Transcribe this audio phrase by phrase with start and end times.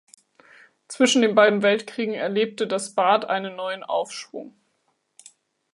[0.87, 4.55] Zwischen den beiden Weltkriegen erlebte das Bad einen neuen Aufschwung.